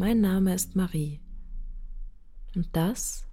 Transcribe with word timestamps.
Mein 0.00 0.20
Name 0.20 0.54
ist 0.54 0.76
Marie 0.76 1.18
und 2.54 2.68
das 2.76 3.26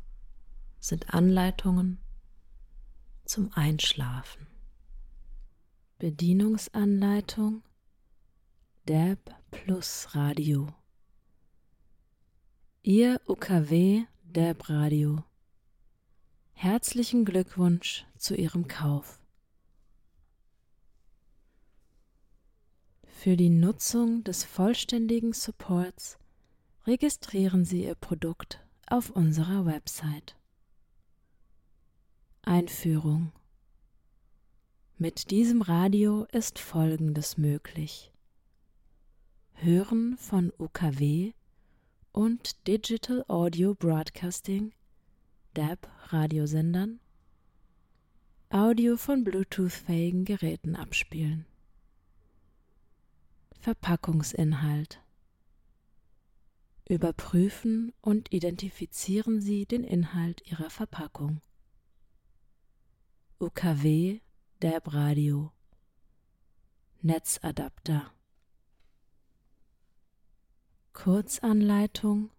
sind 0.79 1.13
Anleitungen 1.13 1.99
zum 3.23 3.53
Einschlafen. 3.53 4.47
Bedienungsanleitung 5.99 7.61
DAB 8.87 9.19
Plus 9.51 10.15
Radio. 10.15 10.73
Ihr 12.81 13.21
UKW 13.27 14.05
DAB 14.23 14.67
Radio. 14.67 15.23
Herzlichen 16.53 17.25
Glückwunsch 17.25 18.07
zu 18.17 18.33
Ihrem 18.33 18.67
Kauf. 18.67 19.19
Für 23.03 23.37
die 23.37 23.51
Nutzung 23.51 24.23
des 24.23 24.43
vollständigen 24.43 25.31
Supports 25.31 26.17
registrieren 26.87 27.65
Sie 27.65 27.85
Ihr 27.85 27.95
Produkt 27.95 28.63
auf 28.87 29.09
unserer 29.09 29.65
Website. 29.65 30.35
Einführung 32.43 33.31
Mit 34.97 35.31
diesem 35.31 35.63
Radio 35.63 36.25
ist 36.31 36.59
Folgendes 36.59 37.37
möglich. 37.37 38.11
Hören 39.53 40.15
von 40.17 40.53
UKW 40.59 41.33
und 42.11 42.67
Digital 42.67 43.25
Audio 43.27 43.73
Broadcasting 43.73 44.71
DAB 45.55 45.87
Radiosendern 46.09 46.99
Audio 48.49 48.95
von 48.95 49.23
Bluetooth-fähigen 49.23 50.23
Geräten 50.23 50.75
abspielen. 50.75 51.47
Verpackungsinhalt 53.59 55.01
Überprüfen 56.87 57.93
und 58.01 58.31
identifizieren 58.31 59.41
Sie 59.41 59.65
den 59.65 59.83
Inhalt 59.83 60.45
Ihrer 60.45 60.69
Verpackung. 60.69 61.41
UKW 63.39 64.19
DAB 64.59 64.93
Radio. 64.93 65.51
Netzadapter. 67.01 68.13
Kurzanleitung. 70.93 72.29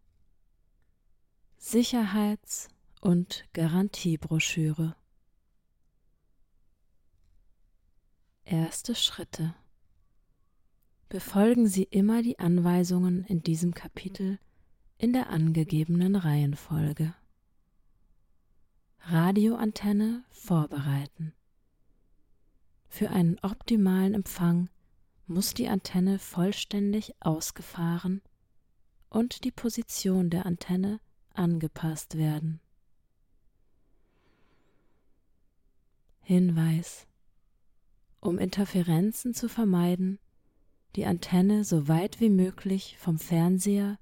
Sicherheits- 1.58 2.68
und 3.00 3.48
Garantiebroschüre. 3.52 4.94
Erste 8.44 8.94
Schritte 8.94 9.56
befolgen 11.08 11.68
Sie 11.68 11.84
immer 11.84 12.22
die 12.22 12.38
Anweisungen 12.38 13.24
in 13.24 13.42
diesem 13.42 13.74
Kapitel 13.74 14.38
in 14.98 15.12
der 15.12 15.30
angegebenen 15.30 16.16
Reihenfolge. 16.16 17.14
Radioantenne 19.00 20.24
vorbereiten. 20.30 21.32
Für 22.88 23.10
einen 23.10 23.38
optimalen 23.40 24.14
Empfang 24.14 24.68
muss 25.26 25.54
die 25.54 25.68
Antenne 25.68 26.18
vollständig 26.18 27.14
ausgefahren 27.20 28.22
und 29.10 29.44
die 29.44 29.52
Position 29.52 30.30
der 30.30 30.46
Antenne 30.46 31.00
angepasst 31.34 32.16
werden. 32.16 32.60
Hinweis 36.20 37.06
Um 38.20 38.38
Interferenzen 38.38 39.34
zu 39.34 39.48
vermeiden, 39.48 40.18
die 40.96 41.04
Antenne 41.04 41.62
so 41.62 41.88
weit 41.88 42.20
wie 42.20 42.30
möglich 42.30 42.96
vom 42.98 43.18
Fernseher 43.18 43.98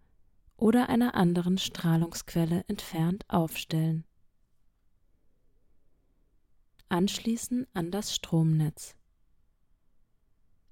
oder 0.56 0.88
einer 0.88 1.15
anderen 1.15 1.59
Strahlungsquelle 1.59 2.65
entfernt 2.69 3.25
aufstellen. 3.28 4.05
Anschließen 6.88 7.66
an 7.75 7.91
das 7.91 8.15
Stromnetz. 8.15 8.94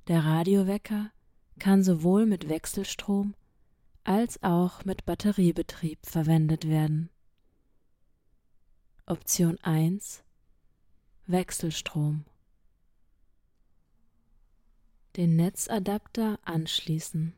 Der 0.07 0.25
Radiowecker 0.25 1.11
kann 1.59 1.83
sowohl 1.83 2.27
mit 2.27 2.49
Wechselstrom 2.49 3.35
als 4.05 4.41
auch 4.43 4.85
mit 4.85 5.05
Batteriebetrieb 5.05 5.99
verwendet 6.07 6.69
werden. 6.69 7.11
Option 9.07 9.59
1 9.63 10.23
Wechselstrom 11.27 12.25
den 15.17 15.37
Netzadapter 15.37 16.39
anschließen. 16.45 17.35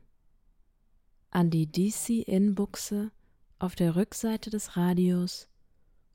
An 1.29 1.49
die 1.49 1.69
DC-In-Buchse 1.71 3.11
auf 3.59 3.75
der 3.75 3.95
Rückseite 3.95 4.49
des 4.49 4.77
Radios 4.77 5.47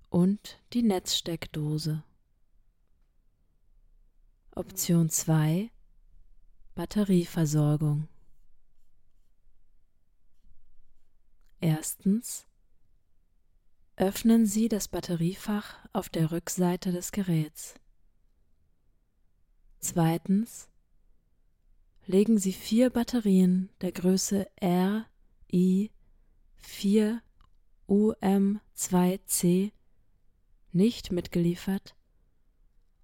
und 0.08 0.60
die 0.72 0.82
Netzsteckdose. 0.82 2.02
Option 4.54 5.10
2 5.10 5.70
Batterieversorgung. 6.74 8.08
Erstens 11.60 12.46
Öffnen 14.00 14.46
Sie 14.46 14.70
das 14.70 14.88
Batteriefach 14.88 15.74
auf 15.92 16.08
der 16.08 16.30
Rückseite 16.32 16.90
des 16.90 17.12
Geräts. 17.12 17.74
Zweitens 19.80 20.69
legen 22.06 22.38
Sie 22.38 22.52
vier 22.52 22.90
Batterien 22.90 23.70
der 23.80 23.92
Größe 23.92 24.46
RI 24.62 25.90
4 26.56 27.22
UM2C 27.88 29.72
nicht 30.72 31.12
mitgeliefert 31.12 31.94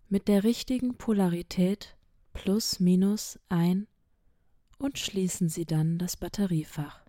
mit 0.08 0.28
der 0.28 0.44
richtigen 0.44 0.96
Polarität 0.96 1.96
plus 2.32 2.78
minus 2.80 3.40
ein 3.48 3.88
und 4.78 4.98
schließen 4.98 5.48
Sie 5.48 5.64
dann 5.64 5.98
das 5.98 6.16
Batteriefach. 6.16 7.04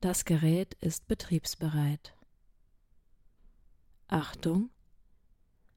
Das 0.00 0.24
Gerät 0.24 0.74
ist 0.80 1.06
betriebsbereit. 1.06 2.16
Achtung! 4.08 4.70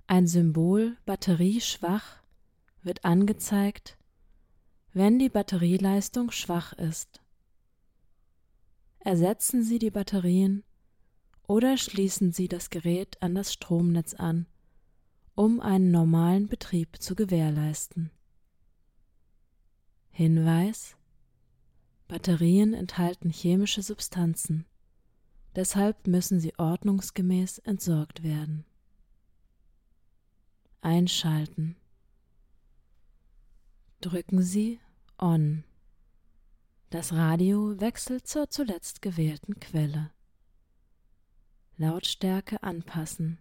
Ein 0.08 0.28
Symbol 0.28 0.98
batterieschwach 1.06 2.18
wird 2.84 3.04
angezeigt, 3.04 3.98
wenn 4.96 5.20
die 5.20 5.28
Batterieleistung 5.28 6.32
schwach 6.32 6.72
ist. 6.72 7.22
Ersetzen 9.00 9.62
Sie 9.62 9.78
die 9.78 9.92
Batterien 9.92 10.64
oder 11.48 11.76
schließen 11.76 12.32
Sie 12.32 12.48
das 12.48 12.70
Gerät 12.70 13.22
an 13.22 13.36
das 13.36 13.52
Stromnetz 13.52 14.14
an, 14.14 14.48
um 15.36 15.60
einen 15.60 15.92
normalen 15.92 16.48
Betrieb 16.48 17.02
zu 17.02 17.14
gewährleisten. 17.14 18.10
Hinweis 20.12 20.96
Batterien 22.08 22.74
enthalten 22.74 23.30
chemische 23.30 23.82
Substanzen, 23.82 24.66
deshalb 25.58 26.08
müssen 26.08 26.40
sie 26.40 26.58
ordnungsgemäß 26.58 27.58
entsorgt 27.60 28.24
werden. 28.24 28.64
Einschalten. 30.80 31.76
Drücken 34.00 34.42
Sie 34.42 34.80
On. 35.18 35.64
Das 36.90 37.14
Radio 37.14 37.80
wechselt 37.80 38.28
zur 38.28 38.50
zuletzt 38.50 39.02
gewählten 39.02 39.62
Quelle. 39.62 40.12
Lautstärke 41.78 42.62
anpassen. 42.64 43.38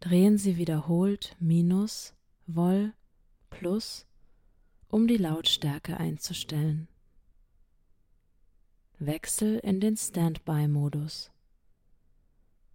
Drehen 0.00 0.36
Sie 0.36 0.58
wiederholt 0.58 1.36
Minus, 1.40 2.12
Vol, 2.46 2.92
Plus, 3.48 4.06
um 4.88 5.08
die 5.08 5.16
Lautstärke 5.16 5.96
einzustellen. 5.96 6.86
Wechsel 8.98 9.58
in 9.60 9.80
den 9.80 9.96
Standby-Modus. 9.96 11.30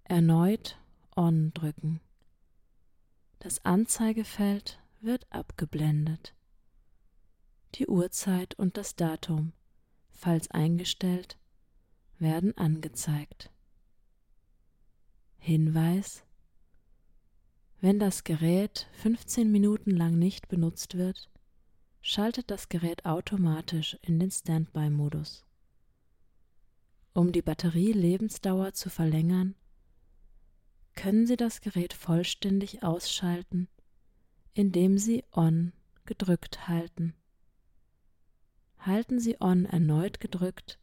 Erneut 0.04 0.80
On 1.16 1.54
drücken. 1.54 2.02
Das 3.38 3.64
Anzeigefeld 3.64 4.80
wird 5.00 5.32
abgeblendet 5.32 6.35
die 7.76 7.88
Uhrzeit 7.88 8.56
und 8.56 8.78
das 8.78 8.96
Datum 8.96 9.54
ebenfalls 10.26 10.50
eingestellt, 10.50 11.38
werden 12.18 12.58
angezeigt. 12.58 13.52
Hinweis 15.38 16.24
Wenn 17.80 18.00
das 18.00 18.24
Gerät 18.24 18.88
15 18.94 19.52
Minuten 19.52 19.92
lang 19.92 20.18
nicht 20.18 20.48
benutzt 20.48 20.98
wird, 20.98 21.30
schaltet 22.02 22.50
das 22.50 22.70
Gerät 22.70 23.06
automatisch 23.06 23.98
in 24.02 24.20
den 24.20 24.32
Standby-Modus. 24.32 25.46
Um 27.14 27.32
die 27.32 27.44
Batterielebensdauer 27.44 28.74
zu 28.74 28.90
verlängern, 28.90 29.54
können 30.96 31.28
Sie 31.28 31.38
das 31.38 31.62
Gerät 31.62 31.94
vollständig 31.94 32.82
ausschalten, 32.82 33.68
indem 34.54 34.98
Sie 34.98 35.24
On 35.32 35.72
gedrückt 36.06 36.68
halten. 36.68 37.14
Halten 38.86 39.20
Sie 39.20 39.38
On 39.42 39.66
erneut 39.66 40.20
gedrückt, 40.20 40.78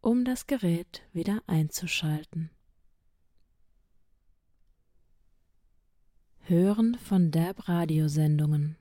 um 0.00 0.24
das 0.24 0.46
Gerät 0.46 1.02
wieder 1.12 1.42
einzuschalten. 1.48 2.50
Hören 6.42 6.96
von 6.98 7.32
DAB-Radiosendungen. 7.32 8.76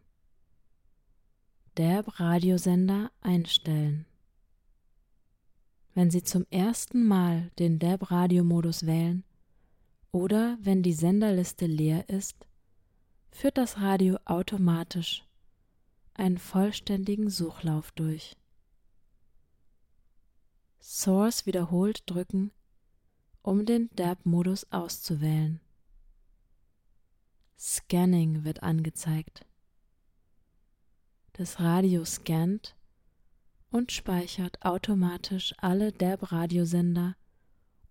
DAB-Radiosender 1.74 3.10
einstellen. 3.22 4.06
Wenn 5.96 6.12
Sie 6.12 6.22
zum 6.22 6.46
ersten 6.52 7.04
Mal 7.04 7.50
den 7.58 7.80
DAB-Radiomodus 7.80 8.86
wählen 8.86 9.24
oder 10.12 10.56
wenn 10.62 10.84
die 10.84 10.94
Senderliste 10.94 11.66
leer 11.66 12.08
ist, 12.10 12.36
führt 13.32 13.58
das 13.58 13.80
Radio 13.80 14.20
automatisch 14.26 15.24
einen 16.20 16.38
vollständigen 16.38 17.30
Suchlauf 17.30 17.92
durch. 17.92 18.36
Source 20.82 21.46
wiederholt 21.46 22.04
drücken, 22.06 22.52
um 23.42 23.66
den 23.66 23.90
DAB-Modus 23.96 24.72
auszuwählen. 24.72 25.62
Scanning 27.58 28.44
wird 28.44 28.64
angezeigt. 28.64 29.46
Das 31.34 31.60
Radio 31.60 32.04
scannt 32.04 32.76
und 33.72 33.92
speichert 33.92 34.62
automatisch 34.62 35.54
alle 35.58 35.92
DAB-Radiosender 35.94 37.16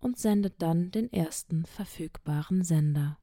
und 0.01 0.19
sendet 0.19 0.61
dann 0.61 0.91
den 0.91 1.13
ersten 1.13 1.65
verfügbaren 1.65 2.63
Sender. 2.63 3.19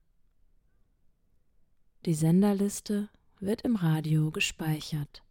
Die 2.06 2.16
Senderliste 2.16 3.10
wird 3.40 3.62
im 3.62 3.76
Radio 3.76 4.32
gespeichert. 4.32 5.24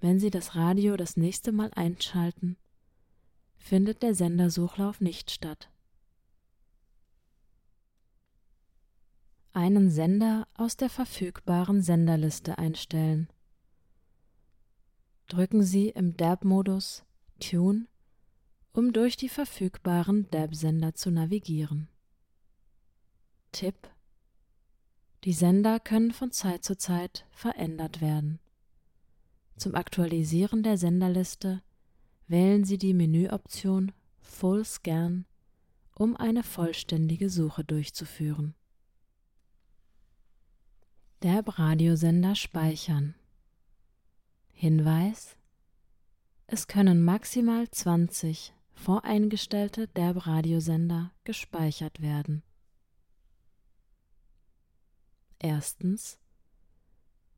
Wenn 0.00 0.20
Sie 0.20 0.30
das 0.30 0.54
Radio 0.54 0.96
das 0.96 1.16
nächste 1.16 1.52
Mal 1.52 1.70
einschalten, 1.74 2.56
findet 3.56 4.02
der 4.02 4.14
Sendersuchlauf 4.14 5.00
nicht 5.00 5.30
statt. 5.30 5.70
einen 9.56 9.88
Sender 9.88 10.46
aus 10.52 10.76
der 10.76 10.90
verfügbaren 10.90 11.80
Senderliste 11.80 12.58
einstellen. 12.58 13.26
Drücken 15.28 15.62
Sie 15.62 15.88
im 15.88 16.14
DAB-Modus 16.14 17.06
Tune, 17.40 17.86
um 18.74 18.92
durch 18.92 19.16
die 19.16 19.30
verfügbaren 19.30 20.30
DAB-Sender 20.30 20.94
zu 20.94 21.10
navigieren. 21.10 21.88
Tipp 23.50 23.88
Die 25.26 25.32
Sender 25.32 25.80
können 25.80 26.12
von 26.12 26.30
Zeit 26.30 26.62
zu 26.62 26.78
Zeit 26.78 27.26
verändert 27.32 28.00
werden. 28.00 28.38
Zum 29.56 29.74
Aktualisieren 29.74 30.62
der 30.62 30.78
Senderliste 30.78 31.64
wählen 32.28 32.62
Sie 32.62 32.78
die 32.78 32.94
Menüoption 32.94 33.90
Full 34.20 34.64
Scan, 34.64 35.24
um 35.96 36.16
eine 36.16 36.44
vollständige 36.44 37.28
Suche 37.28 37.64
durchzuführen. 37.64 38.54
DAB-Radiosender 41.18 42.36
speichern. 42.36 43.16
Hinweis: 44.52 45.36
Es 46.46 46.68
können 46.68 47.02
maximal 47.02 47.68
20 47.68 48.54
voreingestellte 48.74 49.88
DAB-Radiosender 49.88 51.10
gespeichert 51.24 52.00
werden. 52.00 52.44
Erstens 55.46 56.18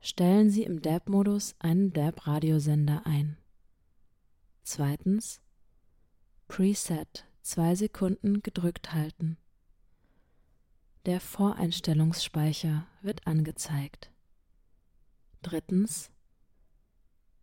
Stellen 0.00 0.48
Sie 0.48 0.62
im 0.62 0.80
DAB-Modus 0.80 1.54
einen 1.58 1.92
DAB-Radiosender 1.92 3.04
ein. 3.04 3.36
Zweitens 4.62 5.42
Preset 6.46 7.26
2 7.42 7.74
Sekunden 7.74 8.42
gedrückt 8.42 8.94
halten. 8.94 9.36
Der 11.04 11.20
Voreinstellungsspeicher 11.20 12.86
wird 13.02 13.26
angezeigt. 13.26 14.10
Drittens 15.42 16.10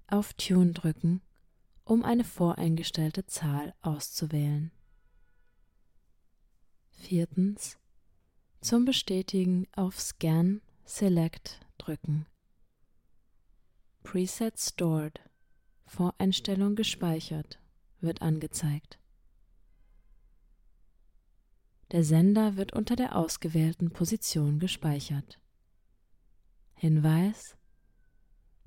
auf 0.08 0.34
Tune 0.34 0.72
drücken, 0.72 1.22
um 1.84 2.04
eine 2.04 2.24
voreingestellte 2.24 3.28
Zahl 3.28 3.76
auszuwählen. 3.84 4.72
Viertens 6.90 7.78
zum 8.66 8.84
Bestätigen 8.84 9.68
auf 9.76 10.00
Scan 10.00 10.60
Select 10.86 11.60
drücken. 11.78 12.26
Preset 14.02 14.60
Stored 14.60 15.22
Voreinstellung 15.86 16.76
gespeichert 16.76 17.60
wird 18.02 18.24
angezeigt. 18.24 18.98
Der 21.92 22.04
Sender 22.04 22.58
wird 22.58 22.74
unter 22.74 22.96
der 22.96 23.16
ausgewählten 23.16 23.92
Position 23.92 24.58
gespeichert. 24.58 25.40
Hinweis 26.74 27.56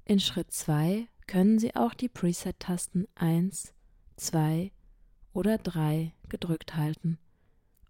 In 0.04 0.20
Schritt 0.20 0.52
2 0.52 1.08
können 1.26 1.58
Sie 1.58 1.74
auch 1.74 1.94
die 1.94 2.08
Preset-Tasten 2.08 3.08
1, 3.16 3.74
2 4.14 4.70
oder 5.32 5.58
3 5.58 6.14
gedrückt 6.28 6.76
halten, 6.76 7.18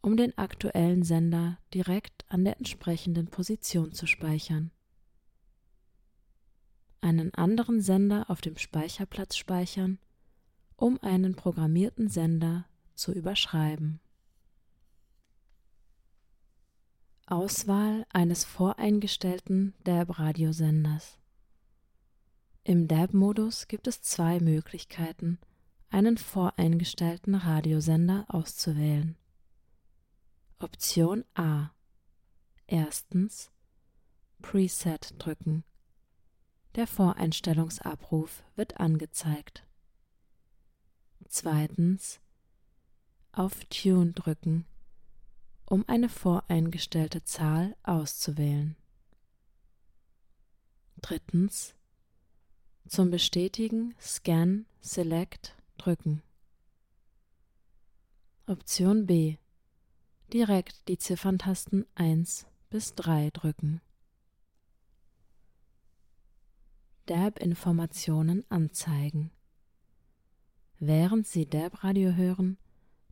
um 0.08 0.16
den 0.16 0.38
aktuellen 0.38 1.02
Sender 1.02 1.58
direkt 1.75 2.25
an 2.31 2.43
der 2.43 2.56
entsprechenden 2.56 3.26
Position 3.26 3.93
zu 3.93 4.06
speichern. 4.06 4.70
Einen 7.02 7.34
anderen 7.34 7.82
Sender 7.82 8.31
auf 8.31 8.40
dem 8.40 8.56
Speicherplatz 8.56 9.37
speichern, 9.37 9.99
um 10.76 10.99
einen 11.02 11.34
programmierten 11.34 12.08
Sender 12.08 12.64
zu 12.94 13.12
überschreiben. 13.12 14.00
Auswahl 17.27 18.06
eines 18.10 18.44
voreingestellten 18.44 19.74
DAB-Radiosenders. 19.84 21.19
Im 22.65 22.88
DAB-Modus 22.88 23.69
gibt 23.69 23.86
es 23.86 24.00
zwei 24.00 24.41
Möglichkeiten, 24.41 25.38
einen 25.91 26.17
voreingestellten 26.17 27.34
Radiosender 27.34 28.24
auszuwählen. 28.29 29.15
Option 30.60 31.24
A. 31.34 31.70
Erstens 32.67 33.50
Preset 34.43 35.15
drücken. 35.19 35.65
Der 36.74 36.86
Voreinstellungsabruf 36.86 38.43
wird 38.56 38.79
angezeigt. 38.79 39.65
Zweitens 41.29 42.20
auf 43.32 43.65
Tune 43.67 44.12
drücken 44.12 44.67
um 45.70 45.84
eine 45.86 46.08
voreingestellte 46.08 47.24
Zahl 47.24 47.77
auszuwählen. 47.82 48.74
Drittens. 51.00 51.74
Zum 52.86 53.10
Bestätigen 53.10 53.94
Scan 54.00 54.65
Select 54.81 55.55
drücken. 55.77 56.22
Option 58.46 59.05
B. 59.05 59.36
Direkt 60.35 60.89
die 60.89 60.99
Zifferntasten 60.99 61.87
1 61.94 62.47
bis 62.69 62.94
3 62.97 63.31
drücken. 63.31 63.81
DAB-Informationen 67.06 68.44
anzeigen. 68.51 69.31
Während 70.79 71.27
Sie 71.27 71.47
DAB-Radio 71.47 72.13
hören, 72.13 72.58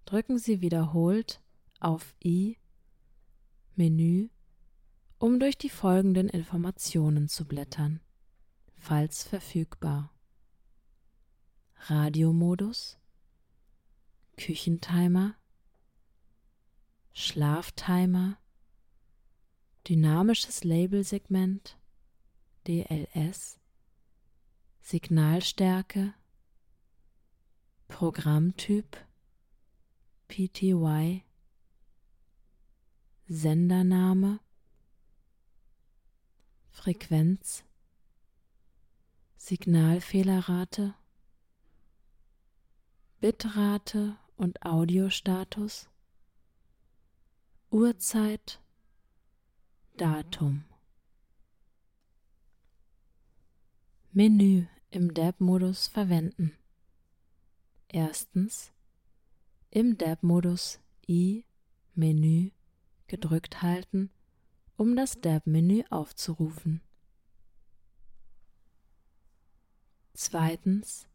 drücken 0.04 0.38
Sie 0.38 0.60
wiederholt 0.60 1.40
auf 1.80 2.14
I 2.22 2.58
Menü, 3.76 4.28
um 5.18 5.40
durch 5.40 5.56
die 5.56 5.70
folgenden 5.70 6.28
Informationen 6.28 7.28
zu 7.28 7.46
blättern, 7.46 8.00
falls 8.74 9.24
verfügbar. 9.24 10.12
Radiomodus, 11.88 12.98
Küchentimer, 14.36 15.34
Schlaftimer, 17.18 18.36
dynamisches 19.88 20.64
Labelsegment, 20.64 21.78
DLS, 22.66 23.58
Signalstärke, 24.82 26.12
Programmtyp 27.88 28.98
PTY 30.28 31.24
Sendername 33.28 34.40
Frequenz 36.70 37.64
Signalfehlerrate 39.38 40.94
Bitrate 43.20 44.18
und 44.36 44.60
Audiostatus 44.66 45.88
Uhrzeit 47.72 48.60
Datum 49.96 50.64
Menü 54.12 54.66
im 54.90 55.12
DAB-Modus 55.12 55.88
verwenden. 55.88 56.52
Erstens 57.88 58.72
im 59.70 59.98
DAB-Modus 59.98 60.78
I 61.08 61.44
Menü 61.96 62.52
gedrückt 63.08 63.62
halten, 63.62 64.10
um 64.76 64.94
das 64.94 65.20
DAB-Menü 65.20 65.82
aufzurufen. 65.90 66.82
Zweitens 70.14 71.08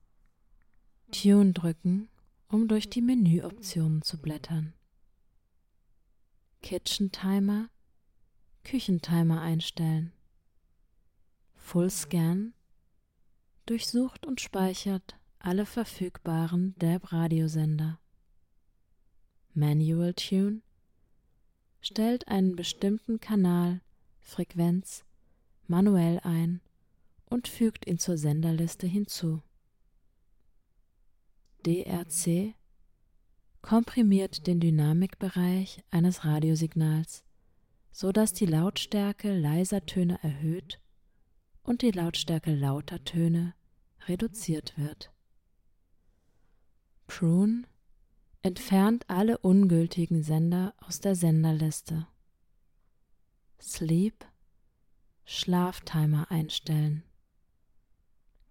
Tune 1.12 1.54
drücken, 1.54 2.10
um 2.50 2.68
durch 2.68 2.90
die 2.90 3.02
Menüoptionen 3.02 4.02
zu 4.02 4.18
blättern. 4.18 4.74
Kitchen 6.62 7.12
Timer, 7.12 7.70
Küchentimer 8.64 9.42
einstellen. 9.42 10.14
Full 11.56 11.90
Scan 11.90 12.54
durchsucht 13.66 14.26
und 14.26 14.42
speichert 14.42 15.18
alle 15.40 15.66
verfügbaren 15.66 16.76
DAB-Radiosender. 16.78 18.00
Manual 19.54 20.14
Tune 20.14 20.62
stellt 21.82 22.28
einen 22.28 22.56
bestimmten 22.56 23.20
Kanal, 23.20 23.82
Frequenz 24.20 25.04
manuell 25.68 26.20
ein 26.24 26.62
und 27.26 27.48
fügt 27.48 27.88
ihn 27.88 27.98
zur 27.98 28.18
Senderliste 28.18 28.88
hinzu. 28.88 29.42
DRC 31.66 32.56
komprimiert 33.62 34.48
den 34.48 34.60
Dynamikbereich 34.60 35.84
eines 35.92 36.26
Radiosignals, 36.26 37.24
so 37.92 38.12
dass 38.12 38.34
die 38.34 38.46
Lautstärke 38.46 39.38
leiser 39.38 39.86
Töne 39.86 40.20
erhöht 40.24 40.80
und 41.64 41.82
die 41.82 41.92
Lautstärke 41.92 42.54
lauter 42.54 43.04
Töne 43.04 43.54
reduziert 44.08 44.78
wird. 44.78 45.12
Prune 47.08 47.64
entfernt 48.42 49.06
alle 49.10 49.38
ungültigen 49.38 50.24
Sender 50.24 50.74
aus 50.80 51.00
der 51.00 51.16
Senderliste. 51.16 52.08
Sleep 53.60 54.26
Schlaftimer 55.26 56.32
einstellen. 56.32 57.04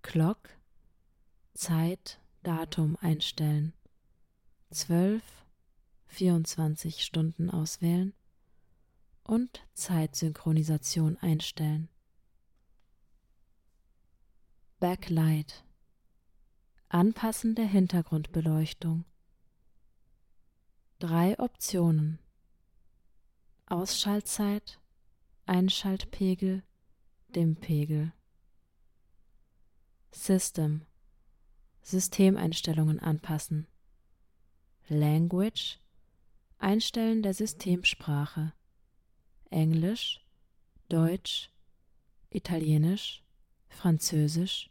Clock 0.03 0.51
Zeit, 1.55 2.21
Datum 2.43 2.97
einstellen. 3.01 3.75
12, 4.71 5.23
24 6.07 7.05
Stunden 7.05 7.51
auswählen 7.51 8.15
und 9.25 9.67
Zeitsynchronisation 9.75 11.17
einstellen. 11.19 11.89
Backlight. 14.79 15.65
Anpassen 16.89 17.55
der 17.55 17.67
Hintergrundbeleuchtung. 17.67 19.05
Drei 21.01 21.39
Optionen. 21.39 22.19
Ausschaltzeit, 23.67 24.81
Einschaltpegel, 25.47 26.63
Dimmpegel 27.35 28.13
System. 30.13 30.87
Systemeinstellungen 31.83 33.01
anpassen 33.01 33.67
Language 34.91 35.79
Einstellen 36.59 37.23
der 37.23 37.33
Systemsprache 37.33 38.53
Englisch, 39.49 40.21
Deutsch, 40.89 41.51
Italienisch, 42.29 43.23
Französisch, 43.69 44.69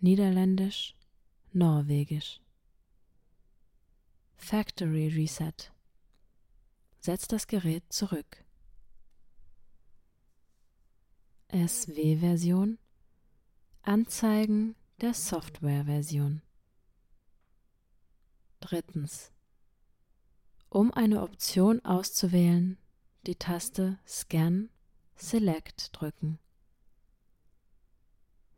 Niederländisch, 0.00 0.94
Norwegisch. 1.52 2.40
Factory 4.36 5.08
Reset. 5.08 5.72
Setzt 7.00 7.32
das 7.32 7.46
Gerät 7.48 7.82
zurück. 7.92 8.44
SW-Version. 11.52 12.78
Anzeigen 13.82 14.76
der 15.00 15.14
Software-Version. 15.14 16.42
Drittens. 18.60 19.32
Um 20.70 20.92
eine 20.92 21.22
Option 21.22 21.82
auszuwählen, 21.84 22.76
die 23.26 23.36
Taste 23.36 23.98
Scan 24.06 24.68
Select 25.16 25.90
drücken. 25.98 26.38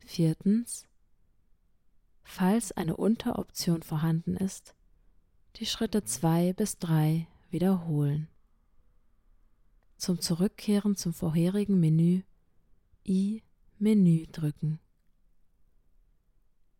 Viertens. 0.05 0.87
Falls 2.23 2.71
eine 2.73 2.97
Unteroption 2.97 3.81
vorhanden 3.81 4.35
ist, 4.35 4.75
die 5.55 5.65
Schritte 5.65 6.03
2 6.03 6.53
bis 6.53 6.77
3 6.79 7.27
wiederholen. 7.49 8.27
Zum 9.97 10.19
Zurückkehren 10.19 10.95
zum 10.95 11.13
vorherigen 11.13 11.79
Menü 11.79 12.23
I 13.07 13.41
Menü 13.79 14.27
drücken. 14.27 14.79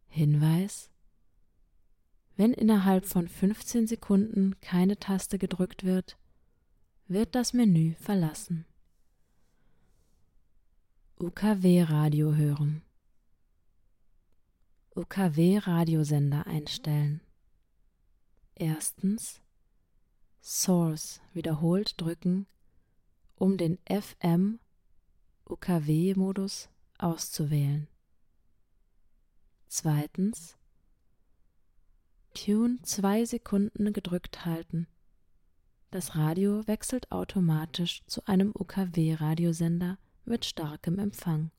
Hinweis 0.09 0.90
Wenn 2.41 2.53
innerhalb 2.53 3.05
von 3.05 3.27
15 3.27 3.85
Sekunden 3.85 4.59
keine 4.61 4.97
Taste 4.97 5.37
gedrückt 5.37 5.83
wird, 5.83 6.17
wird 7.07 7.35
das 7.35 7.53
Menü 7.53 7.93
verlassen. 7.93 8.65
UKW-Radio 11.19 12.33
hören. 12.33 12.81
UKW-Radiosender 14.95 16.47
einstellen. 16.47 17.21
Erstens 18.55 19.39
Source 20.41 21.21
wiederholt 21.33 22.01
drücken, 22.01 22.47
um 23.35 23.55
den 23.55 23.77
FM 23.85 24.59
UKW-Modus 25.45 26.69
auszuwählen. 26.97 27.87
Zweitens 29.67 30.57
Tune 32.33 32.79
zwei 32.83 33.25
Sekunden 33.25 33.93
gedrückt 33.93 34.45
halten. 34.45 34.87
Das 35.91 36.15
Radio 36.15 36.65
wechselt 36.67 37.11
automatisch 37.11 38.03
zu 38.07 38.25
einem 38.25 38.51
UKW-Radiosender 38.57 39.97
mit 40.25 40.45
starkem 40.45 40.99
Empfang. 40.99 41.51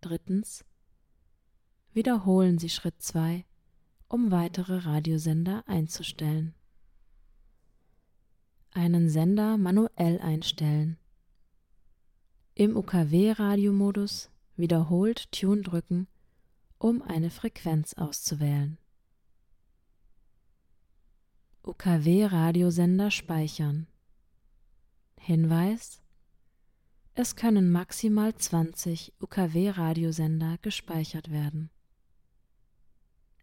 Drittens 0.00 0.64
Wiederholen 1.94 2.58
Sie 2.58 2.70
Schritt 2.70 3.00
2 3.02 3.44
um 4.12 4.30
weitere 4.30 4.76
Radiosender 4.76 5.64
einzustellen. 5.66 6.54
Einen 8.72 9.08
Sender 9.08 9.56
manuell 9.56 10.20
einstellen. 10.20 10.98
Im 12.54 12.76
UKW-Radiomodus 12.76 14.30
wiederholt 14.56 15.32
Tune 15.32 15.62
drücken, 15.62 16.08
um 16.78 17.00
eine 17.00 17.30
Frequenz 17.30 17.94
auszuwählen. 17.94 18.76
UKW-Radiosender 21.64 23.10
speichern. 23.10 23.86
Hinweis 25.18 26.02
es 27.14 27.36
können 27.36 27.70
maximal 27.70 28.34
20 28.34 29.12
UKW-Radiosender 29.20 30.56
gespeichert 30.62 31.30
werden. 31.30 31.70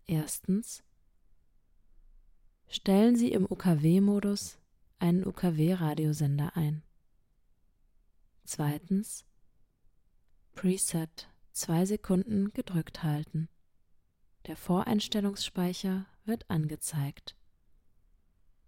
Erstens 0.06 0.84
Stellen 2.68 3.16
Sie 3.16 3.32
im 3.32 3.46
UKW-Modus 3.46 4.58
einen 4.98 5.26
UKW-Radiosender 5.26 6.58
ein. 6.58 6.84
Zweitens 8.44 9.26
Preset 10.56 11.30
zwei 11.52 11.86
Sekunden 11.86 12.52
gedrückt 12.54 13.04
halten. 13.04 13.50
Der 14.48 14.58
Voreinstellungsspeicher 14.58 16.06
wird 16.26 16.50
angezeigt. 16.50 17.36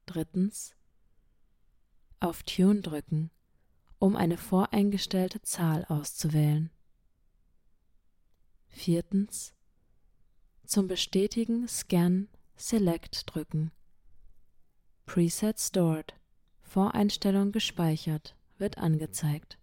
Drittens 0.05 0.75
Auf 2.19 2.43
Tune 2.43 2.81
drücken, 2.81 3.31
um 3.99 4.15
eine 4.15 4.37
voreingestellte 4.37 5.41
Zahl 5.41 5.85
auszuwählen. 5.85 6.69
Viertens 8.67 9.53
Zum 10.65 10.87
Bestätigen 10.87 11.67
Scan 11.67 12.27
Select 12.55 13.23
drücken. 13.33 13.71
Preset 15.05 15.59
Stored 15.59 16.13
Voreinstellung 16.61 17.51
gespeichert 17.51 18.35
wird 18.57 18.77
angezeigt. 18.77 19.57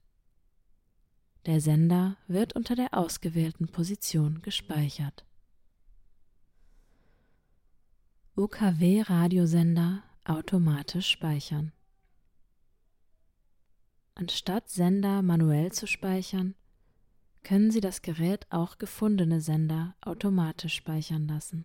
Der 1.47 1.61
Sender 1.61 2.16
wird 2.26 2.54
unter 2.54 2.75
der 2.75 2.92
ausgewählten 2.92 3.68
Position 3.68 4.42
gespeichert. 4.42 5.25
UKW-Radiosender 8.37 10.02
automatisch 10.29 11.09
speichern. 11.09 11.73
Anstatt 14.15 14.69
Sender 14.69 15.23
manuell 15.23 15.73
zu 15.73 15.87
speichern, 15.87 16.55
können 17.45 17.71
Sie 17.71 17.81
das 17.81 18.03
Gerät 18.03 18.47
auch 18.51 18.79
gefundene 18.79 19.41
Sender 19.41 19.95
automatisch 20.01 20.75
speichern 20.75 21.27
lassen. 21.29 21.65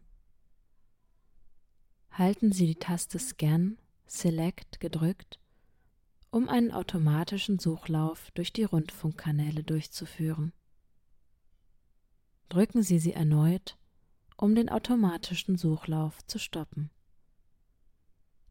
Halten 2.12 2.52
Sie 2.52 2.68
die 2.68 2.76
Taste 2.76 3.20
Scan 3.20 3.78
Select 4.06 4.80
gedrückt, 4.80 5.40
um 6.30 6.48
einen 6.48 6.72
automatischen 6.72 7.58
Suchlauf 7.58 8.30
durch 8.32 8.54
die 8.54 8.64
Rundfunkkanäle 8.64 9.64
durchzuführen. 9.64 10.54
Drücken 12.50 12.84
Sie 12.84 13.00
sie 13.00 13.14
erneut, 13.14 13.78
um 14.38 14.54
den 14.54 14.70
automatischen 14.70 15.58
Suchlauf 15.58 16.24
zu 16.28 16.38
stoppen. 16.38 16.92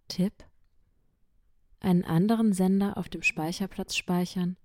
Tipp 0.08 0.32
einen 1.82 2.04
anderen 2.04 2.52
Sender 2.52 2.96
auf 2.96 3.08
dem 3.08 3.22
Speicherplatz 3.22 3.96
speichern, 3.96 4.56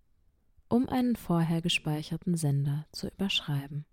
um 0.70 0.88
einen 0.88 1.16
vorher 1.16 1.62
gespeicherten 1.62 2.36
Sender 2.38 2.86
zu 2.92 3.08
überschreiben. 3.08 3.86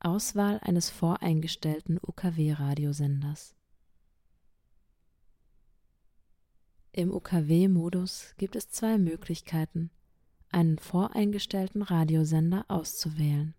Auswahl 0.00 0.58
eines 0.60 0.90
voreingestellten 0.90 1.98
UKW-Radiosenders. 2.00 3.54
Im 6.92 7.12
UKW-Modus 7.12 8.34
gibt 8.38 8.56
es 8.56 8.70
zwei 8.70 8.96
Möglichkeiten, 8.96 9.90
einen 10.50 10.78
voreingestellten 10.78 11.82
Radiosender 11.82 12.64
auszuwählen. 12.68 13.54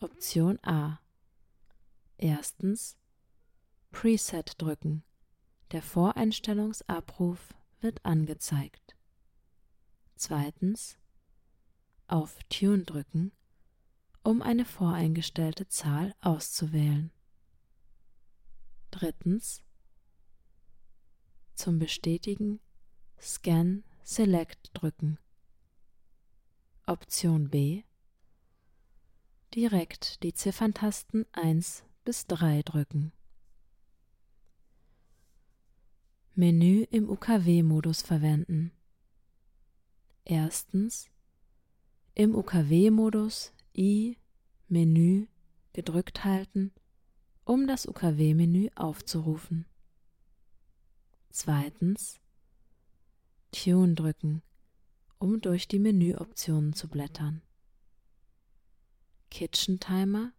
Option 0.00 0.58
A. 0.64 0.98
Erstens 2.16 2.96
Preset 3.92 4.60
drücken. 4.60 5.04
Der 5.70 5.82
Voreinstellungsabruf 5.82 7.54
wird 7.80 8.04
angezeigt. 8.04 8.96
Zweitens 10.16 10.98
auf 12.08 12.38
Tune 12.50 12.82
drücken, 12.84 13.32
um 14.22 14.42
eine 14.42 14.64
voreingestellte 14.64 15.68
Zahl 15.68 16.14
auszuwählen. 16.20 17.10
Drittens 18.90 19.62
zum 21.54 21.78
Bestätigen 21.78 22.60
Scan 23.20 23.84
Select 24.02 24.70
drücken. 24.74 25.18
Option 26.86 27.48
B 27.48 27.84
direkt 29.54 30.22
die 30.22 30.34
Zifferntasten 30.34 31.26
1 31.32 31.84
bis 32.04 32.26
3 32.26 32.62
drücken. 32.62 33.12
Menü 36.34 36.86
im 36.90 37.10
UKW-Modus 37.10 38.00
verwenden. 38.00 38.72
Erstens 40.24 41.10
im 42.14 42.34
UKW-Modus 42.34 43.52
I 43.76 44.16
Menü 44.68 45.26
gedrückt 45.74 46.24
halten, 46.24 46.72
um 47.44 47.66
das 47.66 47.86
UKW-Menü 47.86 48.70
aufzurufen. 48.74 49.66
Zweitens 51.28 52.18
Tune 53.50 53.94
drücken, 53.94 54.42
um 55.18 55.38
durch 55.42 55.68
die 55.68 55.78
Menüoptionen 55.78 56.72
zu 56.72 56.88
blättern. 56.88 57.42
Kitchen 59.30 59.78
Timer, 59.80 60.32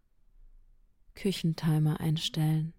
Küchentimer 1.13 2.00
einstellen. 2.00 2.74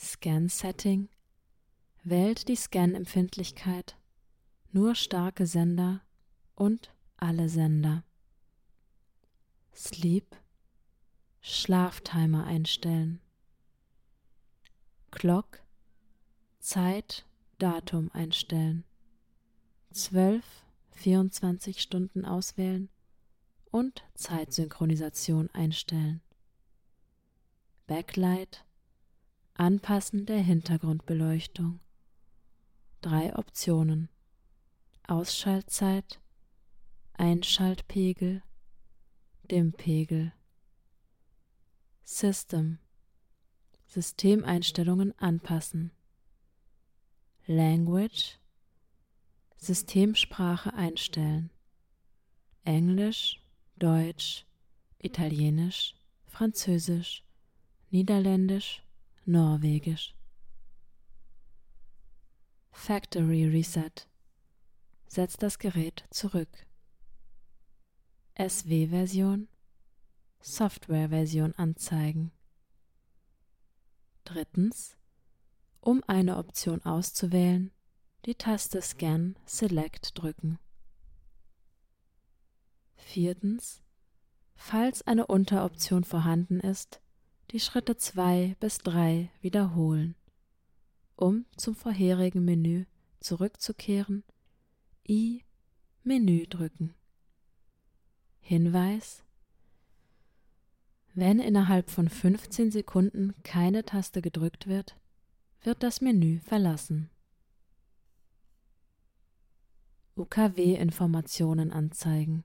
Scan 0.00 0.48
Setting 0.48 1.08
wählt 2.04 2.46
die 2.46 2.54
Scan-Empfindlichkeit, 2.54 3.96
nur 4.70 4.94
starke 4.94 5.44
Sender 5.44 6.02
und 6.54 6.94
alle 7.16 7.48
Sender. 7.48 8.04
Sleep, 9.74 10.36
Schlaftimer 11.40 12.44
einstellen. 12.46 13.20
Clock, 15.10 15.62
Zeit, 16.60 17.26
Datum 17.58 18.08
einstellen. 18.12 18.84
12, 19.90 20.44
24 20.92 21.82
Stunden 21.82 22.24
auswählen 22.24 22.88
und 23.72 24.04
Zeitsynchronisation 24.14 25.50
einstellen. 25.50 26.20
Backlight, 27.88 28.64
Anpassen 29.60 30.24
der 30.24 30.38
Hintergrundbeleuchtung. 30.38 31.80
Drei 33.00 33.34
Optionen. 33.34 34.08
Ausschaltzeit, 35.08 36.20
Einschaltpegel, 37.14 38.44
Dimmpegel. 39.50 40.32
System 42.04 42.78
Systemeinstellungen 43.88 45.18
anpassen. 45.18 45.90
Language 47.46 48.38
Systemsprache 49.56 50.72
einstellen. 50.74 51.50
Englisch, 52.62 53.42
Deutsch, 53.74 54.46
Italienisch, 55.00 55.96
Französisch, 56.26 57.24
Niederländisch, 57.90 58.84
Norwegisch. 59.28 60.14
Factory 62.70 63.44
Reset 63.46 64.08
setzt 65.06 65.42
das 65.42 65.58
Gerät 65.58 66.06
zurück. 66.10 66.48
SW-Version 68.38 69.48
Software-Version 70.40 71.52
anzeigen. 71.56 72.32
Drittens, 74.24 74.96
um 75.82 76.02
eine 76.06 76.38
Option 76.38 76.82
auszuwählen, 76.86 77.70
die 78.24 78.34
Taste 78.34 78.80
Scan 78.80 79.34
Select 79.44 80.16
drücken. 80.16 80.58
Viertens, 82.96 83.82
falls 84.54 85.06
eine 85.06 85.26
Unteroption 85.26 86.04
vorhanden 86.04 86.60
ist, 86.60 87.02
die 87.50 87.60
Schritte 87.60 87.96
2 87.96 88.56
bis 88.60 88.78
3 88.78 89.30
wiederholen. 89.40 90.14
Um 91.16 91.46
zum 91.56 91.74
vorherigen 91.74 92.44
Menü 92.44 92.84
zurückzukehren, 93.20 94.22
I 95.08 95.42
Menü 96.04 96.46
drücken. 96.46 96.94
Hinweis 98.40 99.24
wenn 101.20 101.40
innerhalb 101.40 101.90
von 101.90 102.08
15 102.08 102.70
Sekunden 102.70 103.34
keine 103.42 103.84
Taste 103.84 104.22
gedrückt 104.22 104.68
wird, 104.68 104.96
wird 105.64 105.82
das 105.82 106.00
Menü 106.00 106.38
verlassen. 106.38 107.10
UKW-Informationen 110.14 111.72
anzeigen. 111.72 112.44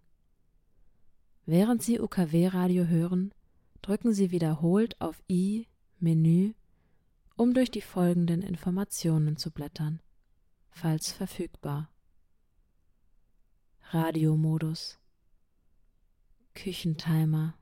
Während 1.45 1.83
Sie 1.83 1.99
UKW-Radio 1.99 2.85
hören, 2.85 3.31
drücken 3.83 4.13
Sie 4.13 4.31
wiederholt 4.31 4.99
auf 4.99 5.21
I 5.29 5.67
Menü, 5.99 6.53
um 7.35 7.53
durch 7.53 7.69
die 7.69 7.81
folgenden 7.81 8.41
Informationen 8.41 9.37
zu 9.37 9.51
blättern, 9.51 10.01
falls 10.71 11.11
verfügbar. 11.11 11.89
Radiomodus. 13.91 14.97
Küchentimer. 16.55 17.55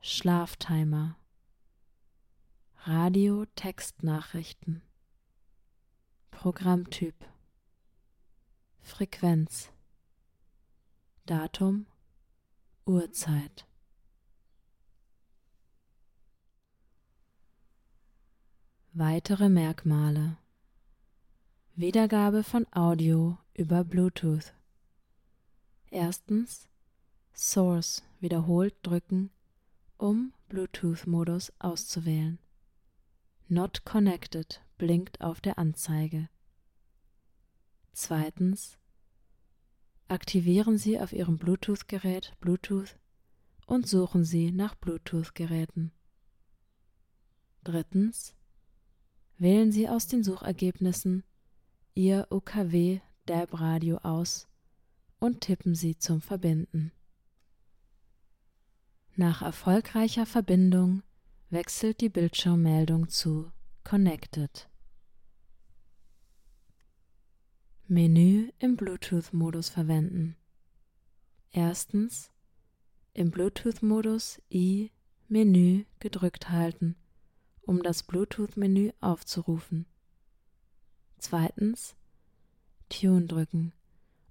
Schlaftimer. 0.00 1.16
Radio-Textnachrichten. 2.84 4.82
Programmtyp. 6.30 7.14
Frequenz. 8.80 9.70
Datum. 11.26 11.86
Uhrzeit 12.86 13.69
Weitere 19.02 19.48
Merkmale 19.48 20.36
Wiedergabe 21.74 22.44
von 22.44 22.66
Audio 22.70 23.38
über 23.54 23.82
Bluetooth 23.82 24.52
Erstens 25.90 26.68
Source 27.32 28.02
wiederholt 28.20 28.74
drücken, 28.82 29.30
um 29.96 30.34
Bluetooth-Modus 30.50 31.50
auszuwählen. 31.60 32.38
Not 33.48 33.86
Connected 33.86 34.60
blinkt 34.76 35.22
auf 35.22 35.40
der 35.40 35.58
Anzeige. 35.58 36.28
Zweitens 37.92 38.76
aktivieren 40.08 40.76
Sie 40.76 41.00
auf 41.00 41.14
Ihrem 41.14 41.38
Bluetooth-Gerät 41.38 42.34
Bluetooth 42.38 42.98
und 43.66 43.88
suchen 43.88 44.24
Sie 44.24 44.52
nach 44.52 44.74
Bluetooth-Geräten. 44.74 45.90
Drittens 47.64 48.34
wählen 49.40 49.72
Sie 49.72 49.88
aus 49.88 50.06
den 50.06 50.22
Suchergebnissen 50.22 51.24
Ihr 51.94 52.26
UKW 52.30 53.00
DAB 53.24 53.58
Radio 53.58 53.96
aus 53.98 54.46
und 55.18 55.40
tippen 55.40 55.74
Sie 55.74 55.96
zum 55.96 56.20
Verbinden. 56.20 56.92
Nach 59.16 59.40
erfolgreicher 59.40 60.26
Verbindung 60.26 61.02
wechselt 61.48 62.00
die 62.02 62.10
Bildschirmmeldung 62.10 63.08
zu 63.08 63.50
Connected. 63.82 64.68
Menü 67.88 68.50
im 68.58 68.76
Bluetooth-Modus 68.76 69.70
verwenden. 69.70 70.36
Erstens 71.50 72.30
im 73.14 73.30
Bluetooth-Modus 73.30 74.40
I 74.50 74.92
Menü 75.28 75.84
gedrückt 75.98 76.50
halten, 76.50 76.94
um 77.70 77.84
das 77.84 78.02
Bluetooth-Menü 78.02 78.90
aufzurufen. 79.00 79.86
Zweitens 81.18 81.94
Tune 82.88 83.26
drücken, 83.26 83.72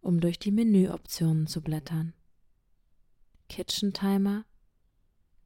um 0.02 0.20
durch 0.20 0.40
die 0.40 0.52
Menüoptionen 0.52 1.48
zu 1.48 1.62
blättern. 1.62 2.14
Kitchen 3.48 3.94
Timer, 3.94 4.44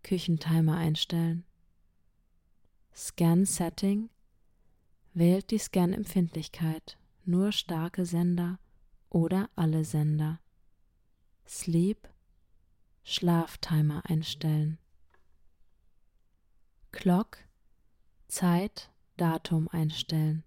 Küchentimer 0.01 0.75
einstellen. 0.75 1.45
Scan 2.95 3.45
Setting 3.45 4.09
wählt 5.13 5.51
die 5.51 5.59
Scan-Empfindlichkeit, 5.59 6.97
nur 7.25 7.51
starke 7.51 8.07
Sender 8.07 8.57
oder 9.11 9.51
alle 9.55 9.85
Sender. 9.85 10.39
Sleep 11.45 12.09
Schlaftimer 13.03 14.01
einstellen. 14.09 14.79
Clock 16.91 17.37
Zeit, 18.33 18.89
Datum 19.15 19.67
einstellen. 19.67 20.43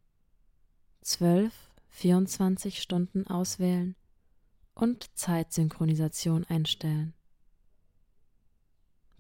12, 1.03 1.55
24 1.91 2.83
Stunden 2.83 3.29
auswählen 3.29 3.95
und 4.75 5.17
Zeitsynchronisation 5.17 6.45
einstellen. 6.47 7.15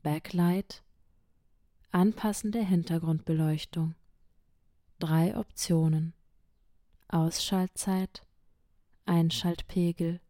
Backlight 0.03 0.83
Anpassen 1.93 2.51
der 2.51 2.65
Hintergrundbeleuchtung. 2.65 3.95
Drei 4.99 5.37
Optionen. 5.37 6.13
Ausschaltzeit, 7.07 8.27
Einschaltpegel, 9.05 10.21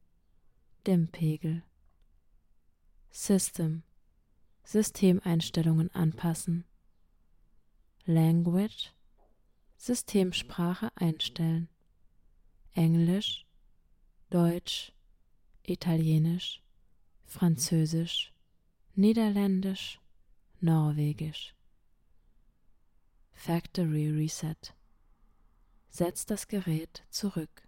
Dimmpegel. 0.87 1.63
System 3.11 3.83
Systemeinstellungen 4.63 5.91
anpassen. 5.95 6.67
Language 8.09 8.93
Systemsprache 9.77 10.93
einstellen. 10.95 11.69
Englisch, 12.73 13.45
Deutsch, 14.31 14.93
Italienisch, 15.65 16.63
Französisch, 17.25 18.33
Niederländisch, 18.95 20.01
Norwegisch. 20.61 21.57
Factory 23.33 24.11
Reset. 24.11 24.73
Setzt 25.91 26.31
das 26.31 26.47
Gerät 26.47 27.05
zurück. 27.11 27.67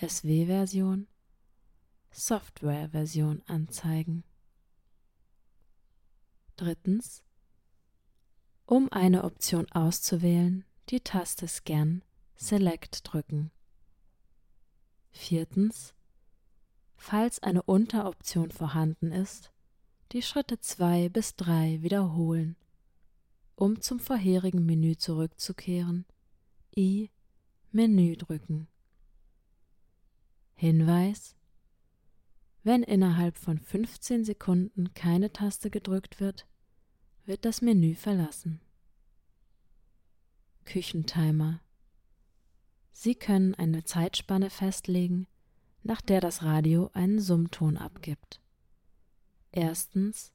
SW-Version, 0.00 1.06
Software-Version 2.10 3.42
anzeigen. 3.46 4.24
Drittens. 6.56 7.23
Um 8.66 8.90
eine 8.90 9.24
Option 9.24 9.70
auszuwählen, 9.72 10.64
die 10.88 11.00
Taste 11.00 11.46
Scan 11.46 12.00
Select 12.34 13.00
drücken. 13.04 13.50
Viertens. 15.10 15.92
Falls 16.96 17.42
eine 17.42 17.62
Unteroption 17.62 18.50
vorhanden 18.50 19.12
ist, 19.12 19.52
die 20.12 20.22
Schritte 20.22 20.60
2 20.60 21.10
bis 21.10 21.36
3 21.36 21.82
wiederholen. 21.82 22.56
Um 23.54 23.82
zum 23.82 24.00
vorherigen 24.00 24.64
Menü 24.64 24.96
zurückzukehren, 24.96 26.06
I 26.74 27.10
Menü 27.70 28.16
drücken. 28.16 28.66
Hinweis 30.54 31.36
Wenn 32.62 32.82
innerhalb 32.82 33.36
von 33.36 33.58
15 33.58 34.24
Sekunden 34.24 34.94
keine 34.94 35.34
Taste 35.34 35.68
gedrückt 35.68 36.18
wird, 36.18 36.46
wird 37.26 37.44
das 37.44 37.62
Menü 37.62 37.94
verlassen. 37.94 38.60
Küchentimer 40.64 41.60
Sie 42.92 43.14
können 43.16 43.54
eine 43.54 43.84
Zeitspanne 43.84 44.50
festlegen, 44.50 45.26
nach 45.82 46.00
der 46.00 46.20
das 46.20 46.42
Radio 46.42 46.90
einen 46.94 47.20
Summton 47.20 47.76
abgibt. 47.76 48.40
Erstens 49.50 50.32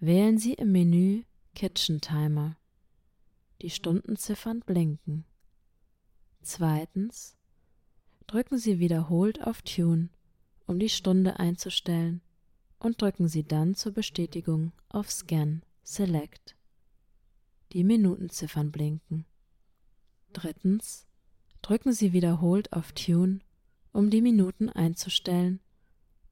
wählen 0.00 0.38
Sie 0.38 0.54
im 0.54 0.72
Menü 0.72 1.24
Kitchen 1.54 2.00
Timer. 2.00 2.56
Die 3.60 3.70
Stundenziffern 3.70 4.60
blinken. 4.60 5.24
Zweitens 6.42 7.36
drücken 8.26 8.58
Sie 8.58 8.78
wiederholt 8.78 9.46
auf 9.46 9.62
Tune, 9.62 10.08
um 10.66 10.78
die 10.78 10.88
Stunde 10.88 11.38
einzustellen, 11.38 12.22
und 12.78 13.02
drücken 13.02 13.28
Sie 13.28 13.44
dann 13.44 13.74
zur 13.74 13.92
Bestätigung 13.92 14.72
auf 14.88 15.10
Scan 15.10 15.62
Select. 15.90 16.54
Die 17.72 17.82
Minutenziffern 17.82 18.70
blinken. 18.70 19.24
Drittens 20.34 21.06
drücken 21.62 21.94
Sie 21.94 22.12
wiederholt 22.12 22.74
auf 22.74 22.92
Tune, 22.92 23.40
um 23.92 24.10
die 24.10 24.20
Minuten 24.20 24.68
einzustellen 24.68 25.60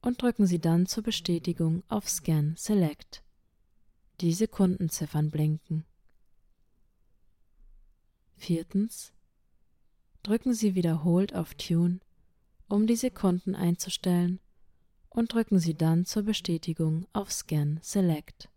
und 0.02 0.20
drücken 0.20 0.46
Sie 0.46 0.58
dann 0.58 0.84
zur 0.84 1.04
Bestätigung 1.04 1.84
auf 1.88 2.06
Scan 2.06 2.52
Select. 2.58 3.24
Die 4.20 4.34
Sekundenziffern 4.34 5.30
blinken. 5.30 5.86
Viertens. 8.34 9.14
Drücken 10.22 10.52
Sie 10.52 10.74
wiederholt 10.74 11.34
auf 11.34 11.54
Tune, 11.54 12.00
um 12.68 12.86
die 12.86 12.96
Sekunden 12.96 13.54
einzustellen 13.54 14.38
und 15.08 15.32
drücken 15.32 15.58
Sie 15.58 15.74
dann 15.74 16.04
zur 16.04 16.24
Bestätigung 16.24 17.06
auf 17.14 17.32
Scan 17.32 17.78
Select. 17.80 18.50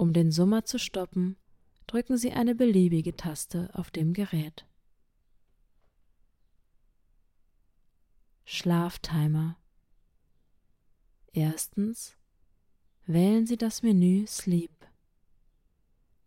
Um 0.00 0.14
den 0.14 0.32
Summer 0.32 0.64
zu 0.64 0.78
stoppen, 0.78 1.36
drücken 1.86 2.16
Sie 2.16 2.32
eine 2.32 2.54
beliebige 2.54 3.16
Taste 3.16 3.68
auf 3.74 3.90
dem 3.90 4.14
Gerät. 4.14 4.66
Schlaftimer 8.46 9.58
Erstens 11.34 12.16
wählen 13.04 13.46
Sie 13.46 13.58
das 13.58 13.82
Menü 13.82 14.26
Sleep. 14.26 14.72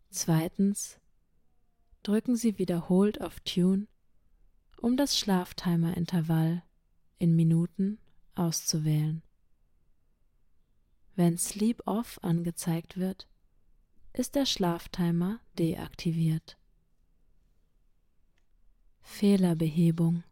Zweitens 0.08 1.00
drücken 2.04 2.36
Sie 2.36 2.58
wiederholt 2.58 3.20
auf 3.20 3.40
Tune, 3.40 3.88
um 4.80 4.96
das 4.96 5.18
Schlaftimer-Intervall 5.18 6.62
in 7.18 7.34
Minuten 7.34 7.98
auszuwählen. 8.36 9.24
Wenn 11.16 11.36
Sleep 11.38 11.82
Off 11.86 12.20
angezeigt 12.22 12.98
wird, 12.98 13.26
ist 14.16 14.36
der 14.36 14.46
Schlaftimer 14.46 15.40
deaktiviert. 15.58 16.56
Fehlerbehebung 19.02 20.22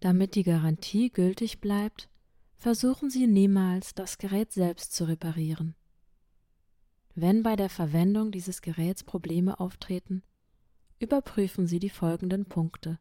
Damit 0.00 0.34
die 0.34 0.42
Garantie 0.42 1.10
gültig 1.10 1.60
bleibt, 1.60 2.08
versuchen 2.56 3.10
Sie 3.10 3.26
niemals, 3.26 3.94
das 3.94 4.16
Gerät 4.16 4.50
selbst 4.50 4.94
zu 4.94 5.04
reparieren. 5.04 5.74
Wenn 7.14 7.42
bei 7.42 7.54
der 7.54 7.68
Verwendung 7.68 8.32
dieses 8.32 8.62
Geräts 8.62 9.04
Probleme 9.04 9.60
auftreten, 9.60 10.22
überprüfen 10.98 11.66
Sie 11.66 11.78
die 11.78 11.90
folgenden 11.90 12.46
Punkte, 12.46 12.98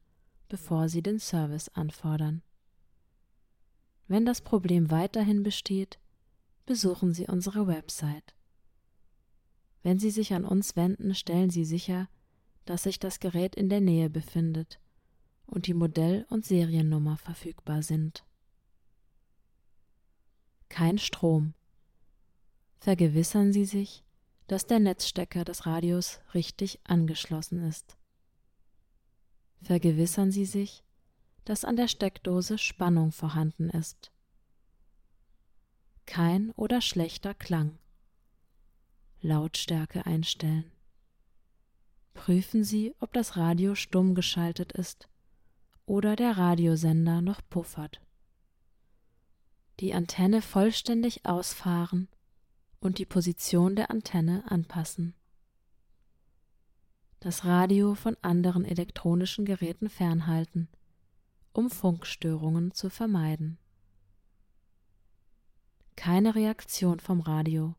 bevor 0.49 0.89
Sie 0.89 1.01
den 1.01 1.19
Service 1.19 1.69
anfordern. 1.69 2.43
Wenn 4.08 4.25
das 4.25 4.41
Problem 4.41 4.91
weiterhin 4.91 5.41
besteht, 5.41 5.99
besuchen 6.65 7.13
Sie 7.13 7.28
unsere 7.28 7.65
Website. 7.65 8.36
Wenn 9.85 9.99
Sie 9.99 10.09
sich 10.09 10.33
an 10.33 10.45
uns 10.45 10.75
wenden, 10.75 11.13
stellen 11.13 11.51
Sie 11.51 11.63
sicher, 11.63 12.09
dass 12.65 12.81
sich 12.81 12.97
das 12.97 13.19
Gerät 13.19 13.55
in 13.55 13.69
der 13.69 13.81
Nähe 13.81 14.09
befindet 14.09 14.79
und 15.45 15.67
die 15.67 15.75
Modell- 15.75 16.25
und 16.31 16.43
Seriennummer 16.43 17.17
verfügbar 17.17 17.83
sind. 17.83 18.25
Kein 20.69 20.97
Strom. 20.97 21.53
Vergewissern 22.79 23.53
Sie 23.53 23.65
sich, 23.65 24.03
dass 24.47 24.65
der 24.65 24.79
Netzstecker 24.79 25.45
des 25.45 25.67
Radios 25.67 26.19
richtig 26.33 26.79
angeschlossen 26.85 27.61
ist. 27.61 27.95
Vergewissern 29.61 30.31
Sie 30.31 30.45
sich, 30.45 30.83
dass 31.43 31.63
an 31.63 31.75
der 31.75 31.89
Steckdose 31.89 32.57
Spannung 32.57 33.11
vorhanden 33.11 33.69
ist. 33.69 34.11
Kein 36.07 36.49
oder 36.53 36.81
schlechter 36.81 37.35
Klang. 37.35 37.77
Lautstärke 39.25 40.05
einstellen. 40.05 40.71
Prüfen 42.13 42.63
Sie, 42.63 42.93
ob 42.99 43.11
das 43.11 43.35
Radio 43.35 43.75
stumm 43.75 44.15
geschaltet 44.15 44.71
ist 44.71 45.09
oder 45.85 46.15
der 46.15 46.38
Radiosender 46.38 47.21
noch 47.21 47.41
puffert. 47.49 48.01
Die 49.79 49.93
Antenne 49.93 50.41
vollständig 50.41 51.25
ausfahren 51.25 52.07
und 52.79 52.99
die 52.99 53.05
Position 53.05 53.75
der 53.75 53.91
Antenne 53.91 54.43
anpassen. 54.49 55.13
Das 57.19 57.43
Radio 57.43 57.95
von 57.95 58.15
anderen 58.21 58.63
elektronischen 58.63 59.45
Geräten 59.45 59.89
fernhalten, 59.89 60.69
um 61.51 61.69
Funkstörungen 61.69 62.71
zu 62.71 62.89
vermeiden. 62.89 63.57
Keine 65.95 66.35
Reaktion 66.35 66.99
vom 66.99 67.21
Radio. 67.21 67.75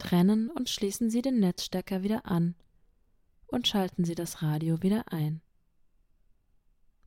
Trennen 0.00 0.50
und 0.50 0.68
schließen 0.68 1.10
Sie 1.10 1.22
den 1.22 1.38
Netzstecker 1.38 2.02
wieder 2.02 2.26
an 2.26 2.56
und 3.46 3.68
schalten 3.68 4.04
Sie 4.04 4.14
das 4.14 4.42
Radio 4.42 4.82
wieder 4.82 5.12
ein. 5.12 5.42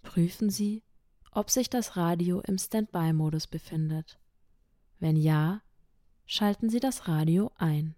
Prüfen 0.04 0.50
Sie, 0.50 0.84
ob 1.32 1.50
sich 1.50 1.70
das 1.70 1.98
Radio 1.98 2.42
im 2.42 2.58
Standby-Modus 2.58 3.48
befindet. 3.48 4.20
Wenn 5.00 5.18
ja, 5.18 5.62
schalten 6.26 6.70
Sie 6.70 6.80
das 6.80 7.08
Radio 7.08 7.52
ein. 7.58 7.96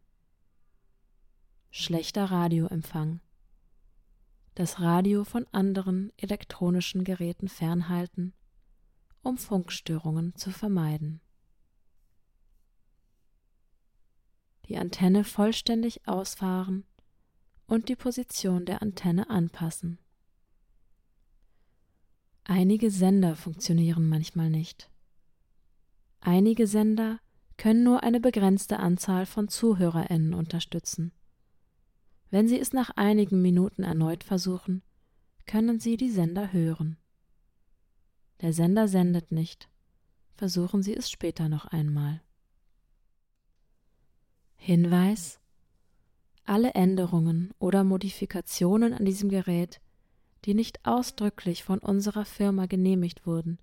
Schlechter 1.72 2.32
Radioempfang. 2.32 3.20
Das 4.56 4.80
Radio 4.80 5.26
von 5.26 5.46
anderen 5.52 6.14
elektronischen 6.16 7.04
Geräten 7.04 7.50
fernhalten, 7.50 8.34
um 9.22 9.38
Funkstörungen 9.38 10.34
zu 10.36 10.52
vermeiden. 10.52 11.20
Die 14.68 14.78
Antenne 14.78 15.24
vollständig 15.24 16.08
ausfahren 16.08 16.86
und 17.68 17.90
die 17.90 17.96
Position 17.96 18.66
der 18.66 18.82
Antenne 18.82 19.30
anpassen. 19.30 20.00
Einige 22.44 22.92
Sender 22.92 23.36
funktionieren 23.36 24.08
manchmal 24.08 24.50
nicht. 24.50 24.90
Einige 26.20 26.68
Sender 26.68 27.20
können 27.58 27.84
nur 27.84 28.04
eine 28.04 28.20
begrenzte 28.20 28.80
Anzahl 28.80 29.26
von 29.26 29.48
Zuhörerinnen 29.48 30.34
unterstützen. 30.34 31.12
Wenn 32.30 32.48
Sie 32.48 32.60
es 32.60 32.74
nach 32.74 32.92
einigen 32.92 33.42
Minuten 33.42 33.84
erneut 33.84 34.24
versuchen, 34.24 34.84
können 35.46 35.80
Sie 35.80 35.98
die 35.98 36.10
Sender 36.10 36.52
hören. 36.52 36.98
Der 38.42 38.52
Sender 38.52 38.88
sendet 38.88 39.32
nicht. 39.32 39.70
Versuchen 40.36 40.84
Sie 40.84 40.96
es 40.96 41.10
später 41.10 41.48
noch 41.48 41.66
einmal. 41.66 42.22
Hinweis 44.66 45.40
alle 46.44 46.74
Änderungen 46.74 47.54
oder 47.60 47.84
Modifikationen 47.84 48.96
an 48.96 49.06
diesem 49.06 49.30
Gerät, 49.30 49.80
die 50.44 50.56
nicht 50.56 50.84
ausdrücklich 50.88 51.64
von 51.64 51.78
unserer 51.78 52.26
Firma 52.26 52.66
genehmigt 52.66 53.28
wurden, 53.28 53.60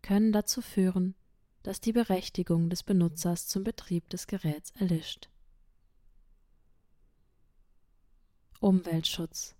können 0.00 0.32
dazu 0.32 0.62
führen, 0.62 1.14
dass 1.62 1.82
die 1.82 1.92
Berechtigung 1.92 2.70
des 2.70 2.82
Benutzers 2.82 3.46
zum 3.46 3.62
Betrieb 3.62 4.08
des 4.08 4.26
Geräts 4.26 4.70
erlischt. 4.70 5.28
Umweltschutz 8.58 9.54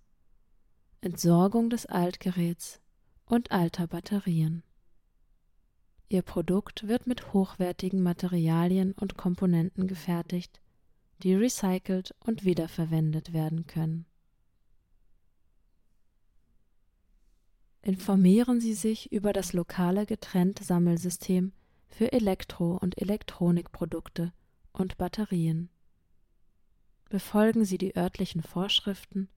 Entsorgung 1.01 1.69
des 1.69 1.85
Altgeräts 1.85 2.81
und 3.27 3.51
alter 3.51 3.85
Batterien. 3.85 4.63
Ihr 6.09 6.23
Produkt 6.23 6.87
wird 6.87 7.05
mit 7.05 7.31
hochwertigen 7.31 8.01
Materialien 8.01 8.93
und 8.93 9.17
Komponenten 9.17 9.85
gefertigt, 9.85 10.62
die 11.19 11.35
recycelt 11.35 12.15
und 12.19 12.43
wiederverwendet 12.43 13.33
werden 13.33 13.67
können. 13.67 14.05
Informieren 17.81 18.61
Sie 18.61 18.73
sich 18.73 19.11
über 19.11 19.33
das 19.33 19.51
lokale 19.51 20.05
Getrenntsammelsystem 20.05 21.51
für 21.89 22.11
Elektro- 22.13 22.77
und 22.77 22.97
Elektronikprodukte 22.99 24.31
und 24.71 24.97
Batterien. 24.97 25.69
Befolgen 27.09 27.65
Sie 27.65 27.77
die 27.77 27.95
örtlichen 27.95 28.41
Vorschriften 28.41 29.29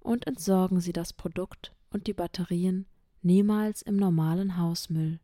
und 0.00 0.26
entsorgen 0.26 0.80
Sie 0.80 0.92
das 0.92 1.12
Produkt 1.12 1.74
und 1.90 2.06
die 2.06 2.14
Batterien 2.14 2.86
niemals 3.22 3.82
im 3.82 3.96
normalen 3.96 4.56
Hausmüll. 4.56 5.20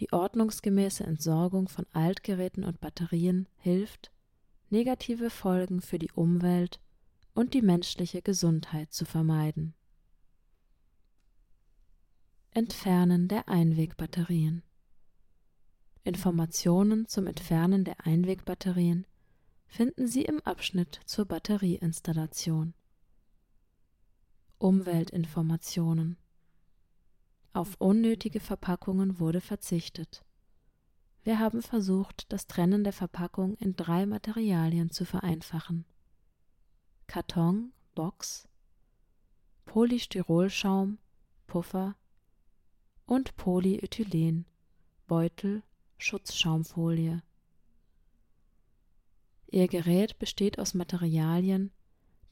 Die 0.00 0.12
ordnungsgemäße 0.14 1.04
Entsorgung 1.04 1.68
von 1.68 1.86
Altgeräten 1.92 2.64
und 2.64 2.80
Batterien 2.80 3.46
hilft, 3.58 4.10
negative 4.70 5.28
Folgen 5.28 5.82
für 5.82 5.98
die 5.98 6.10
Umwelt 6.12 6.80
und 7.34 7.52
die 7.52 7.60
menschliche 7.60 8.22
Gesundheit 8.22 8.94
zu 8.94 9.04
vermeiden. 9.04 9.74
Entfernen 12.52 13.28
der 13.28 13.48
Einwegbatterien 13.48 14.62
Informationen 16.02 17.06
zum 17.06 17.26
Entfernen 17.26 17.84
der 17.84 18.06
Einwegbatterien 18.06 19.06
finden 19.66 20.06
Sie 20.06 20.22
im 20.22 20.40
Abschnitt 20.40 21.00
zur 21.04 21.26
Batterieinstallation. 21.26 22.72
Umweltinformationen 24.58 26.16
auf 27.60 27.76
unnötige 27.78 28.40
Verpackungen 28.40 29.20
wurde 29.20 29.42
verzichtet. 29.42 30.24
Wir 31.24 31.38
haben 31.38 31.60
versucht, 31.60 32.32
das 32.32 32.46
Trennen 32.46 32.84
der 32.84 32.94
Verpackung 32.94 33.54
in 33.56 33.76
drei 33.76 34.06
Materialien 34.06 34.90
zu 34.90 35.04
vereinfachen. 35.04 35.84
Karton, 37.06 37.72
Box, 37.94 38.48
Polystyrolschaum, 39.66 40.96
Puffer 41.46 41.96
und 43.04 43.36
Polyethylen, 43.36 44.46
Beutel, 45.06 45.62
Schutzschaumfolie. 45.98 47.22
Ihr 49.48 49.68
Gerät 49.68 50.18
besteht 50.18 50.58
aus 50.58 50.72
Materialien, 50.72 51.72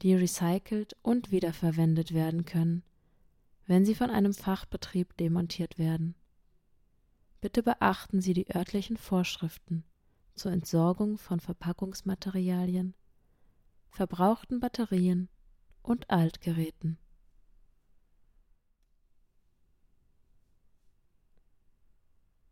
die 0.01 0.15
recycelt 0.15 0.95
und 1.03 1.29
wiederverwendet 1.29 2.15
werden 2.15 2.45
können 2.45 2.81
wenn 3.69 3.85
sie 3.85 3.93
von 3.93 4.09
einem 4.09 4.33
Fachbetrieb 4.33 5.15
demontiert 5.17 5.77
werden. 5.77 6.15
Bitte 7.39 7.61
beachten 7.61 8.19
Sie 8.19 8.33
die 8.33 8.49
örtlichen 8.49 8.97
Vorschriften 8.97 9.83
zur 10.33 10.51
Entsorgung 10.51 11.19
von 11.19 11.39
Verpackungsmaterialien, 11.39 12.95
verbrauchten 13.91 14.59
Batterien 14.59 15.29
und 15.83 16.09
Altgeräten. 16.09 16.97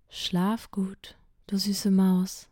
Schlaf 0.10 0.69
gut, 0.69 1.17
du 1.47 1.58
süße 1.58 1.89
Maus. 1.89 2.47